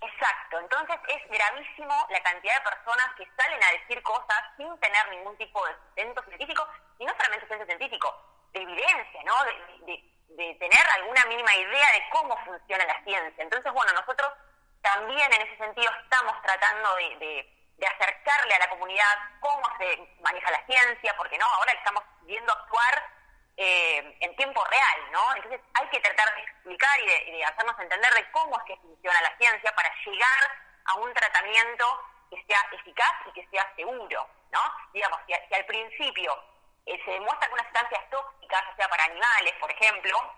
exacto. 0.00 0.60
Entonces 0.60 0.96
es 1.08 1.30
gravísimo 1.30 2.06
la 2.10 2.20
cantidad 2.22 2.54
de 2.54 2.70
personas 2.70 3.06
que 3.16 3.26
salen 3.36 3.62
a 3.62 3.70
decir 3.72 4.02
cosas 4.02 4.38
sin 4.56 4.78
tener 4.80 5.08
ningún 5.10 5.36
tipo 5.36 5.64
de 5.66 5.72
sustento 5.74 6.22
científico, 6.24 6.68
y 6.98 7.04
no 7.04 7.12
solamente 7.12 7.40
sustento 7.40 7.66
científico, 7.66 8.08
de 8.52 8.62
evidencia, 8.62 9.22
¿no? 9.24 9.34
De, 9.44 10.04
de, 10.36 10.54
tener 10.54 10.86
alguna 10.94 11.24
mínima 11.26 11.52
idea 11.56 11.92
de 11.92 12.04
cómo 12.12 12.36
funciona 12.44 12.84
la 12.84 13.02
ciencia. 13.02 13.42
Entonces, 13.42 13.72
bueno, 13.72 13.92
nosotros 13.92 14.32
también 14.82 15.32
en 15.32 15.42
ese 15.42 15.56
sentido 15.56 15.90
estamos 16.04 16.40
tratando 16.42 16.94
de 16.96 17.16
de 17.16 17.57
acercarle 17.86 18.54
a 18.54 18.58
la 18.58 18.68
comunidad 18.68 19.14
cómo 19.40 19.62
se 19.78 20.16
maneja 20.20 20.50
la 20.50 20.64
ciencia, 20.66 21.14
porque 21.16 21.38
no, 21.38 21.46
ahora 21.46 21.72
estamos 21.72 22.02
viendo 22.22 22.52
actuar 22.52 23.18
eh, 23.56 24.16
en 24.20 24.36
tiempo 24.36 24.64
real, 24.64 25.12
¿no? 25.12 25.34
Entonces 25.36 25.60
hay 25.74 25.88
que 25.88 26.00
tratar 26.00 26.34
de 26.34 26.42
explicar 26.42 27.00
y 27.00 27.32
de, 27.32 27.44
hacernos 27.44 27.78
entender 27.78 28.14
de 28.14 28.30
cómo 28.30 28.56
es 28.58 28.64
que 28.64 28.76
funciona 28.76 29.20
la 29.20 29.36
ciencia 29.36 29.74
para 29.74 29.92
llegar 30.04 30.58
a 30.84 30.94
un 30.94 31.12
tratamiento 31.12 31.84
que 32.30 32.44
sea 32.44 32.66
eficaz 32.72 33.12
y 33.26 33.32
que 33.32 33.48
sea 33.48 33.72
seguro, 33.74 34.28
¿no? 34.50 34.60
Digamos, 34.92 35.20
si, 35.26 35.54
al 35.54 35.66
principio 35.66 36.36
eh, 36.86 37.00
se 37.04 37.10
demuestra 37.10 37.48
que 37.48 37.54
unas 37.54 37.66
sustancias 37.66 38.10
tóxicas, 38.10 38.62
o 38.72 38.76
sea, 38.76 38.88
para 38.88 39.04
animales, 39.04 39.54
por 39.60 39.70
ejemplo, 39.70 40.34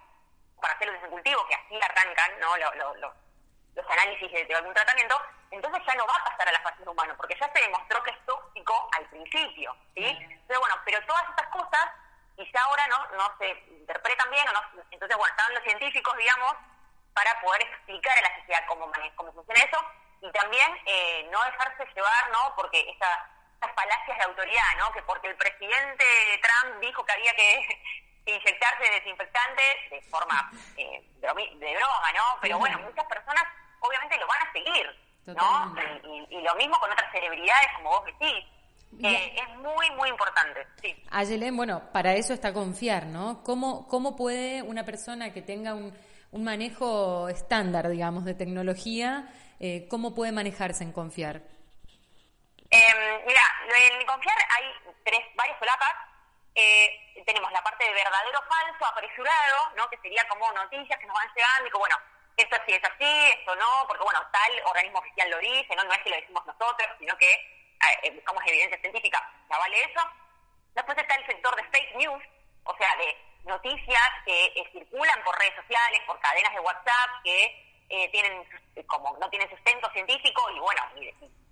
para 0.61 0.78
células 0.78 1.02
de 1.02 1.09
cultivo, 1.09 1.47
que 1.47 1.54
así 1.54 1.80
arrancan 1.82 2.40
¿no? 2.40 2.56
los 2.56 3.90
análisis 3.90 4.32
de, 4.32 4.54
algún 4.54 4.75
tratamiento, 4.75 5.20
entonces 5.50 5.83
ya 5.87 5.95
no 5.95 6.07
va 6.07 6.14
a 6.14 6.25
pasar 6.25 6.49
a 6.49 6.52
la 6.52 6.61
fase 6.61 6.88
humana, 6.88 7.14
porque 7.16 7.37
ya 7.38 7.50
se 7.52 7.61
demostró 7.61 8.02
que 8.02 8.11
es 8.11 8.26
tóxico 8.26 8.88
al 8.97 9.07
principio, 9.07 9.76
¿sí? 9.95 10.04
Entonces, 10.04 10.59
bueno, 10.59 10.76
pero 10.85 11.04
todas 11.07 11.28
estas 11.28 11.47
cosas 11.49 11.90
quizá 12.37 12.62
ahora 12.62 12.87
no, 12.88 13.16
no 13.16 13.37
se 13.38 13.50
interpretan 13.69 14.30
bien, 14.30 14.49
o 14.49 14.52
no, 14.52 14.61
entonces, 14.90 15.16
bueno, 15.16 15.35
están 15.37 15.54
los 15.54 15.64
científicos, 15.64 16.16
digamos, 16.16 16.54
para 17.12 17.40
poder 17.40 17.62
explicar 17.62 18.19
a 18.19 18.23
la 18.23 18.37
sociedad 18.38 18.64
cómo, 18.69 18.90
cómo 19.16 19.33
funciona 19.33 19.61
eso, 19.61 19.78
y 20.23 20.30
también 20.33 20.69
eh, 20.87 21.28
no 21.30 21.42
dejarse 21.45 21.87
llevar, 21.95 22.30
¿no? 22.30 22.54
Porque 22.54 22.88
esta, 22.90 23.30
estas 23.54 23.75
falacias 23.75 24.19
de 24.19 24.25
autoridad, 24.25 24.76
¿no? 24.78 24.92
Que 24.92 25.02
porque 25.02 25.28
el 25.28 25.37
presidente 25.37 26.04
Trump 26.42 26.80
dijo 26.80 27.04
que 27.04 27.12
había 27.12 27.35
que, 27.35 27.83
inyectarse 28.26 28.90
desinfectante 28.90 29.62
de 29.90 30.02
forma 30.02 30.50
eh, 30.76 31.02
de, 31.16 31.76
broma, 31.76 32.12
¿no? 32.14 32.38
Pero 32.40 32.59
bueno, 32.59 32.78
muchas 32.80 33.04
personas 33.07 33.45
obviamente 33.80 34.19
lo 34.19 34.26
van 34.26 34.47
a 34.47 34.52
seguir, 34.52 35.09
¿no? 35.26 35.74
Y, 36.30 36.40
lo 36.40 36.54
mismo 36.56 36.76
con 36.78 36.90
otras 36.90 37.10
celebridades, 37.12 37.66
como 37.76 37.90
vos 37.90 38.04
decís. 38.06 38.44
Eh, 39.04 39.36
es 39.36 39.56
muy, 39.58 39.88
muy 39.96 40.08
importante, 40.08 40.66
sí. 40.82 40.96
Ayelen, 41.10 41.56
bueno, 41.56 41.92
para 41.92 42.14
eso 42.14 42.34
está 42.34 42.52
confiar, 42.52 43.06
¿no? 43.06 43.42
¿Cómo, 43.44 43.86
cómo 43.86 44.16
puede 44.16 44.62
una 44.62 44.84
persona 44.84 45.32
que 45.32 45.42
tenga 45.42 45.74
un, 45.74 45.96
un 46.32 46.44
manejo 46.44 47.28
estándar, 47.28 47.88
digamos, 47.88 48.24
de 48.24 48.34
tecnología, 48.34 49.28
eh, 49.58 49.86
cómo 49.88 50.14
puede 50.14 50.32
manejarse 50.32 50.84
en 50.84 50.92
confiar? 50.92 51.42
Eh, 52.70 53.24
mira, 53.26 53.42
en 53.76 54.06
confiar 54.06 54.36
hay 54.56 54.64
tres, 55.04 55.20
varias 55.34 55.58
solapas. 55.58 55.94
Eh, 56.54 57.22
tenemos 57.26 57.50
la 57.52 57.62
parte 57.62 57.84
de 57.84 57.92
verdadero 57.92 58.38
falso, 58.48 58.86
apresurado, 58.86 59.76
¿no? 59.76 59.88
que 59.88 59.98
sería 59.98 60.26
como 60.28 60.50
noticias 60.52 60.98
que 60.98 61.06
nos 61.06 61.14
van 61.14 61.28
llegando 61.34 61.68
y 61.68 61.70
que, 61.70 61.78
bueno, 61.78 61.96
esto 62.42 62.56
sí 62.66 62.73
es 62.73 62.85
así, 62.85 63.32
esto 63.38 63.54
no, 63.56 63.85
porque 63.87 64.04
bueno, 64.04 64.20
tal 64.32 64.62
organismo 64.64 64.99
oficial 64.99 65.30
lo 65.30 65.38
dice, 65.38 65.75
no, 65.76 65.92
es 65.92 65.99
que 65.99 66.11
lo 66.11 66.16
decimos 66.16 66.47
nosotros, 66.47 66.88
sino 66.99 67.16
que 67.16 67.30
eh, 68.02 68.11
buscamos 68.12 68.42
evidencia 68.47 68.80
científica, 68.80 69.18
ya 69.49 69.59
vale 69.59 69.82
eso. 69.82 70.00
Después 70.75 70.99
está 70.99 71.14
el 71.14 71.26
sector 71.26 71.54
de 71.56 71.64
fake 71.64 71.97
news, 71.97 72.23
o 72.64 72.76
sea, 72.76 72.97
de 72.97 73.16
noticias 73.44 74.11
que 74.25 74.47
eh, 74.47 74.68
circulan 74.73 75.23
por 75.25 75.38
redes 75.38 75.54
sociales, 75.56 76.00
por 76.06 76.20
cadenas 76.20 76.52
de 76.52 76.61
WhatsApp, 76.61 77.11
que 77.25 77.85
eh, 77.88 78.09
tienen 78.11 78.44
como 78.87 79.16
no 79.18 79.28
tienen 79.30 79.50
sustento 79.50 79.90
científico 79.92 80.50
y 80.50 80.59
bueno, 80.61 80.82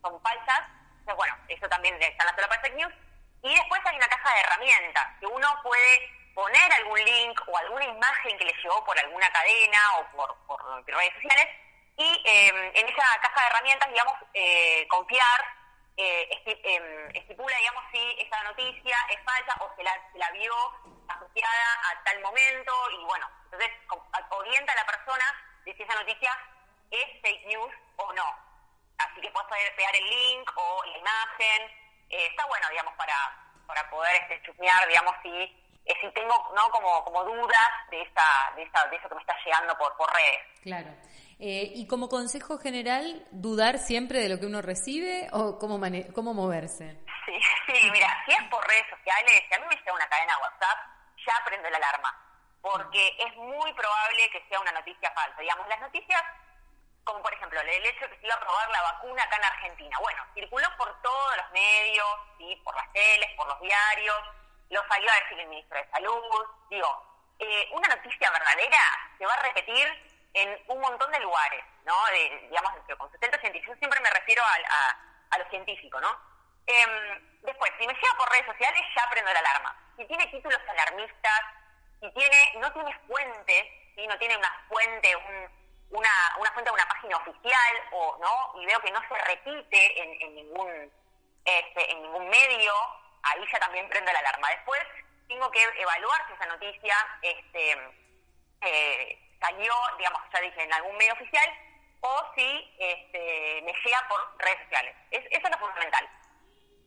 son 0.02 0.20
falsas. 0.22 0.60
Entonces, 1.00 1.16
bueno, 1.16 1.36
eso 1.48 1.68
también 1.68 1.94
está 2.00 2.24
en 2.24 2.30
la 2.30 2.34
sola 2.34 2.60
fake 2.62 2.76
news. 2.76 2.94
Y 3.42 3.54
después 3.54 3.80
hay 3.84 3.96
una 3.96 4.06
caja 4.06 4.34
de 4.34 4.40
herramientas 4.40 5.06
que 5.20 5.26
uno 5.26 5.48
puede 5.62 6.17
poner 6.38 6.72
algún 6.72 7.04
link 7.04 7.40
o 7.48 7.58
alguna 7.58 7.84
imagen 7.84 8.38
que 8.38 8.44
le 8.44 8.54
llegó 8.62 8.84
por 8.84 8.96
alguna 8.96 9.28
cadena 9.32 9.80
o 9.98 10.06
por, 10.46 10.86
redes 10.86 11.12
sociales 11.14 11.48
y 11.96 12.22
eh, 12.24 12.70
en 12.74 12.88
esa 12.88 13.20
caja 13.20 13.40
de 13.40 13.46
herramientas, 13.48 13.88
digamos, 13.88 14.14
eh, 14.34 14.86
confiar, 14.86 15.40
eh, 15.96 16.28
em, 16.46 17.10
estipula, 17.16 17.56
digamos, 17.56 17.82
si 17.90 18.16
esa 18.20 18.40
noticia 18.44 18.96
es 19.10 19.18
falsa 19.24 19.52
o 19.64 19.74
se 19.74 19.82
la, 19.82 19.92
se 20.12 20.18
la 20.18 20.30
vio 20.30 20.54
asociada 21.08 21.80
a 21.90 22.04
tal 22.04 22.20
momento 22.20 22.72
y 22.92 23.04
bueno, 23.04 23.28
entonces 23.46 23.70
orienta 24.30 24.72
a 24.74 24.76
la 24.76 24.86
persona 24.86 25.24
de 25.64 25.74
si 25.74 25.82
esa 25.82 25.94
noticia 25.96 26.30
es 26.92 27.20
fake 27.20 27.46
news 27.46 27.74
o 27.96 28.12
no. 28.12 28.38
Así 28.98 29.20
que 29.20 29.30
puedes 29.32 29.72
pegar 29.72 29.96
el 29.96 30.08
link 30.08 30.48
o 30.54 30.84
la 30.84 30.98
imagen. 30.98 31.74
está 32.10 32.46
bueno, 32.46 32.68
digamos, 32.70 32.94
para, 32.94 33.16
para 33.66 33.90
poder 33.90 34.14
este, 34.22 34.40
chusmear, 34.42 34.86
digamos, 34.86 35.16
si 35.24 35.67
eh, 35.88 35.94
si 36.00 36.10
tengo 36.12 36.34
no 36.54 36.70
como, 36.70 37.02
como 37.04 37.24
dudas 37.24 37.68
de, 37.90 38.02
esta, 38.02 38.52
de, 38.54 38.62
esta, 38.62 38.86
de 38.88 38.96
eso 38.96 39.08
que 39.08 39.14
me 39.14 39.20
está 39.22 39.34
llegando 39.44 39.76
por, 39.78 39.96
por 39.96 40.12
redes. 40.12 40.40
Claro. 40.62 40.88
Eh, 41.40 41.72
y 41.74 41.86
como 41.86 42.08
consejo 42.08 42.58
general, 42.58 43.24
dudar 43.30 43.78
siempre 43.78 44.20
de 44.20 44.28
lo 44.28 44.38
que 44.38 44.46
uno 44.46 44.60
recibe 44.60 45.28
o 45.32 45.58
cómo, 45.58 45.80
cómo 46.14 46.34
moverse. 46.34 46.98
Sí, 47.24 47.32
sí, 47.66 47.90
mira, 47.90 48.08
si 48.26 48.32
es 48.32 48.42
por 48.50 48.66
redes 48.68 48.86
sociales, 48.90 49.44
si 49.48 49.54
a 49.54 49.58
mí 49.60 49.66
me 49.68 49.76
llega 49.76 49.94
una 49.94 50.08
cadena 50.08 50.38
WhatsApp, 50.42 50.78
ya 51.26 51.44
prendo 51.46 51.70
la 51.70 51.76
alarma, 51.78 52.12
porque 52.60 53.16
es 53.18 53.34
muy 53.36 53.72
probable 53.72 54.30
que 54.30 54.44
sea 54.48 54.60
una 54.60 54.72
noticia 54.72 55.10
falsa. 55.12 55.40
Digamos, 55.40 55.68
las 55.68 55.80
noticias, 55.80 56.22
como 57.04 57.22
por 57.22 57.32
ejemplo 57.32 57.60
el 57.60 57.86
hecho 57.86 58.04
de 58.04 58.10
que 58.10 58.20
se 58.20 58.26
iba 58.26 58.34
a 58.34 58.40
probar 58.40 58.68
la 58.68 58.82
vacuna 58.82 59.22
acá 59.22 59.36
en 59.36 59.44
Argentina, 59.44 59.96
bueno, 60.00 60.22
circuló 60.34 60.68
por 60.76 61.00
todos 61.00 61.36
los 61.36 61.50
medios, 61.52 62.08
¿sí? 62.36 62.60
por 62.62 62.76
las 62.76 62.92
teles, 62.92 63.30
por 63.36 63.46
los 63.46 63.60
diarios, 63.60 64.18
lo 64.70 64.82
salió 64.88 65.10
a 65.10 65.20
decir 65.22 65.40
el 65.40 65.48
ministro 65.48 65.78
de 65.78 65.90
Salud. 65.90 66.22
Digo, 66.70 66.88
eh, 67.38 67.68
una 67.72 67.88
noticia 67.88 68.30
verdadera 68.30 68.78
se 69.16 69.26
va 69.26 69.34
a 69.34 69.42
repetir 69.42 69.86
en 70.34 70.62
un 70.68 70.80
montón 70.80 71.10
de 71.10 71.20
lugares, 71.20 71.64
¿no? 71.84 71.94
De, 72.06 72.48
digamos, 72.48 72.72
con 72.98 73.10
sustento 73.10 73.38
científico. 73.38 73.72
Yo 73.72 73.78
siempre 73.78 74.00
me 74.00 74.10
refiero 74.10 74.42
a, 74.42 74.96
a, 75.30 75.38
lo 75.38 75.48
científico, 75.50 76.00
¿no? 76.00 76.10
Em, 76.66 77.40
después, 77.42 77.72
si 77.78 77.86
me 77.86 77.94
llega 77.94 78.14
por 78.18 78.30
redes 78.30 78.46
sociales, 78.46 78.82
ya 78.94 79.08
prendo 79.10 79.32
la 79.32 79.38
alarma. 79.38 79.76
Si 79.96 80.04
tiene 80.06 80.26
títulos 80.26 80.60
alarmistas, 80.68 81.40
si 82.00 82.10
tiene, 82.12 82.52
no 82.58 82.72
tiene 82.72 82.98
fuentes, 83.06 83.64
si 83.94 84.06
no 84.06 84.18
tiene 84.18 84.36
una 84.36 84.64
fuente, 84.68 85.16
una, 85.90 86.10
una 86.38 86.52
fuente 86.52 86.70
de 86.70 86.74
una 86.74 86.88
página 86.88 87.16
oficial, 87.16 87.88
o 87.92 88.18
no, 88.20 88.60
y 88.60 88.66
veo 88.66 88.80
que 88.80 88.90
no 88.90 89.00
se 89.08 89.14
repite 89.24 90.02
en, 90.02 90.22
en 90.22 90.34
ningún 90.34 90.92
este, 91.48 91.90
en 91.92 92.02
ningún 92.02 92.28
medio, 92.28 92.72
ahí 93.30 93.44
ya 93.52 93.58
también 93.58 93.88
prende 93.88 94.12
la 94.12 94.18
alarma. 94.18 94.48
Después 94.50 94.80
tengo 95.28 95.50
que 95.50 95.62
evaluar 95.62 96.26
si 96.26 96.32
esa 96.34 96.46
noticia 96.46 96.96
este, 97.22 97.76
eh, 98.62 99.36
salió, 99.40 99.74
digamos, 99.98 100.22
ya 100.32 100.40
dije, 100.40 100.62
en 100.62 100.72
algún 100.72 100.96
medio 100.96 101.12
oficial 101.12 101.48
o 102.00 102.32
si 102.34 102.76
este, 102.78 103.62
me 103.62 103.72
llega 103.72 104.08
por 104.08 104.38
redes 104.38 104.62
sociales. 104.64 104.96
eso 105.10 105.28
es 105.30 105.50
lo 105.50 105.58
fundamental. 105.58 106.08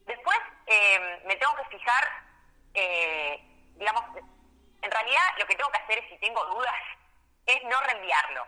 Después 0.06 0.38
eh, 0.68 1.22
me 1.26 1.36
tengo 1.36 1.56
que 1.58 1.78
fijar, 1.78 2.10
eh, 2.74 3.40
digamos, 3.76 4.04
en 4.82 4.92
realidad 4.92 5.22
lo 5.38 5.46
que 5.46 5.56
tengo 5.56 5.72
que 5.72 5.78
hacer 5.78 6.00
es, 6.00 6.10
si 6.10 6.18
tengo 6.18 6.44
dudas, 6.46 6.76
es 7.46 7.64
no 7.64 7.80
reenviarlo. 7.82 8.48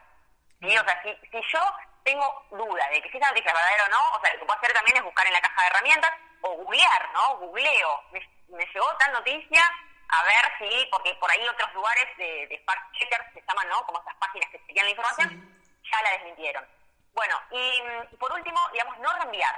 ¿sí? 0.62 0.78
O 0.78 0.84
sea, 0.84 1.04
si, 1.04 1.16
si 1.30 1.42
yo 1.52 1.60
tengo 2.04 2.46
duda 2.52 2.90
de 2.90 3.02
que 3.02 3.10
si 3.10 3.18
esa 3.18 3.30
noticia 3.30 3.52
es 3.52 3.58
verdadera 3.58 3.86
o 3.86 3.90
no, 3.90 4.18
o 4.18 4.22
sea, 4.22 4.34
lo 4.34 4.40
que 4.40 4.46
puedo 4.46 4.60
hacer 4.60 4.74
también 4.74 4.98
es 4.98 5.04
buscar 5.04 5.28
en 5.28 5.34
la 5.34 5.42
caja 5.42 5.62
de 5.62 5.68
herramientas 5.68 6.12
o 6.44 6.58
googlear, 6.58 7.12
¿no? 7.14 7.38
Googleo. 7.38 8.04
Me, 8.12 8.66
llegó 8.66 8.98
tal 9.00 9.14
noticia, 9.14 9.64
a 10.10 10.24
ver 10.24 10.46
si, 10.60 10.88
porque 10.92 11.14
por 11.16 11.32
ahí 11.32 11.48
otros 11.48 11.74
lugares 11.74 12.06
de, 12.18 12.48
de 12.48 12.60
fact 12.66 12.92
checkers 12.94 13.34
se 13.34 13.42
llaman, 13.42 13.68
¿no? 13.70 13.84
Como 13.86 14.00
esas 14.02 14.16
páginas 14.16 14.50
que 14.52 14.60
chequean 14.68 14.86
la 14.86 14.92
información, 14.92 15.62
ya 15.92 16.02
la 16.04 16.12
desmintieron. 16.12 16.66
Bueno, 17.14 17.40
y 17.52 18.16
por 18.18 18.32
último, 18.34 18.60
digamos, 18.72 18.98
no 19.00 19.14
reenviar. 19.14 19.56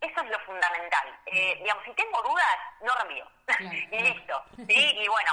Eso 0.00 0.20
es 0.22 0.30
lo 0.30 0.38
fundamental. 0.40 1.18
Eh, 1.26 1.56
digamos, 1.60 1.84
si 1.84 1.92
tengo 1.92 2.22
dudas, 2.22 2.58
no 2.80 2.94
reenvío. 2.94 3.26
y 3.90 4.00
listo. 4.00 4.44
¿sí? 4.56 4.96
Y 4.96 5.08
bueno, 5.08 5.32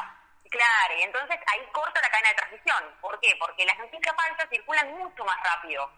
claro, 0.49 0.95
y 0.97 1.03
entonces 1.03 1.39
ahí 1.47 1.65
corto 1.71 2.01
la 2.01 2.09
cadena 2.09 2.29
de 2.29 2.35
transmisión. 2.35 2.97
¿Por 2.99 3.19
qué? 3.19 3.35
Porque 3.39 3.65
las 3.65 3.77
noticias 3.77 4.15
falsas 4.15 4.49
circulan 4.49 4.91
mucho 4.97 5.23
más 5.23 5.37
rápido 5.43 5.89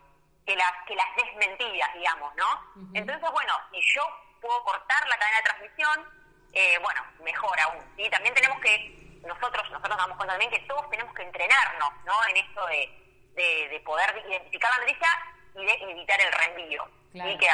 que 0.45 0.55
las, 0.55 0.71
que 0.85 0.95
las 0.95 1.15
desmentidas, 1.15 1.93
digamos, 1.93 2.33
¿no? 2.35 2.91
Entonces, 2.93 3.31
bueno, 3.31 3.53
si 3.71 3.81
yo 3.93 4.01
puedo 4.41 4.63
cortar 4.63 5.07
la 5.07 5.17
cadena 5.17 5.37
de 5.37 5.43
transmisión, 5.43 6.19
eh, 6.53 6.79
bueno, 6.81 7.01
mejor 7.23 7.59
aún. 7.59 7.83
¿sí? 7.95 8.09
También 8.09 8.33
tenemos 8.33 8.59
que, 8.61 9.19
nosotros, 9.25 9.69
nosotros 9.69 9.97
damos 9.97 10.17
cuenta 10.17 10.33
también 10.33 10.51
que 10.51 10.67
todos 10.67 10.89
tenemos 10.89 11.13
que 11.13 11.23
entrenarnos, 11.23 11.91
¿no? 12.05 12.13
En 12.27 12.37
esto 12.37 12.65
de, 12.67 13.69
de, 13.69 13.79
poder 13.85 14.23
identificar 14.27 14.71
la 14.71 14.79
noticia 14.79 15.07
y 15.55 15.65
de 15.65 15.73
evitar 15.91 16.19
el 16.21 16.31
reenvío. 16.31 16.89
y 17.13 17.37
Que, 17.37 17.47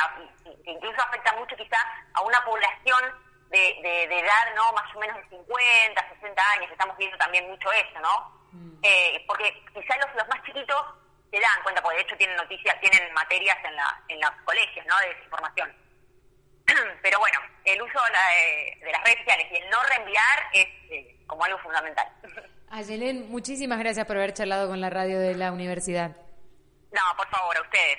incluso 0.66 1.02
afecta 1.02 1.34
mucho 1.34 1.56
quizá 1.56 1.78
a 2.14 2.22
una 2.22 2.44
población 2.44 3.00
de, 3.50 4.08
de, 4.10 4.20
edad, 4.20 4.56
¿no? 4.56 4.72
Más 4.74 4.96
o 4.96 5.00
menos 5.00 5.18
de 5.18 5.38
50, 5.38 6.10
60 6.22 6.52
años, 6.52 6.72
estamos 6.72 6.98
viendo 6.98 7.18
también 7.18 7.48
mucho 7.50 7.72
eso, 7.72 8.00
¿no? 8.00 8.32
Mm. 8.52 8.80
Eh, 8.84 9.24
porque 9.28 9.66
quizá 9.74 9.98
los, 9.98 10.16
los 10.16 10.28
más 10.28 10.44
chiquitos 10.44 10.86
se 11.32 11.40
dan 11.40 11.64
cuenta, 11.64 11.82
porque 11.82 11.98
de 11.98 12.04
hecho 12.04 12.18
tienen 12.18 12.38
noticias, 12.38 12.80
tienen 12.80 13.14
materias 13.14 13.58
en, 13.64 13.76
la, 13.76 14.02
en 14.08 14.22
los 14.22 14.32
colegios, 14.46 14.86
¿no? 14.86 14.98
De 15.00 15.14
desinformación 15.14 15.85
Pero 17.02 17.20
bueno, 17.20 17.40
el 17.64 17.82
uso 17.82 18.00
de, 18.82 18.92
las 18.92 19.04
redes 19.04 19.20
sociales 19.20 19.48
y 19.52 19.56
el 19.58 19.70
no 19.70 19.78
reenviar 19.84 20.50
es 20.54 20.68
eh, 20.90 21.18
como 21.28 21.44
algo 21.44 21.58
fundamental. 21.60 22.08
Ayelen, 22.70 23.30
muchísimas 23.30 23.80
gracias 23.80 24.06
por 24.06 24.18
haber 24.18 24.34
charlado 24.34 24.68
con 24.68 24.82
la 24.82 24.90
radio 24.90 25.20
de 25.20 25.36
la 25.36 25.52
universidad. 25.52 26.12
No, 26.92 27.02
por 27.18 27.28
favor, 27.30 27.58
a 27.58 27.62
ustedes. 27.62 27.98